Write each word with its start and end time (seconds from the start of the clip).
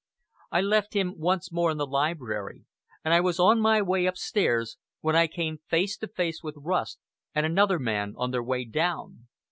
I 0.51 0.61
left 0.61 0.95
him 0.95 1.13
once 1.19 1.51
more 1.51 1.69
in 1.69 1.77
the 1.77 1.85
library, 1.85 2.65
and 3.05 3.13
I 3.13 3.21
was 3.21 3.39
on 3.39 3.59
my 3.61 3.83
way 3.83 4.07
upstairs, 4.07 4.77
when 5.01 5.15
I 5.15 5.27
came 5.27 5.59
face 5.67 5.95
to 5.97 6.07
face 6.07 6.41
with 6.41 6.55
Rust 6.57 6.97
and 7.35 7.45
another 7.45 7.77
man 7.77 8.15
on 8.17 8.31
their 8.31 8.41
way 8.41 8.65
down. 8.65 9.27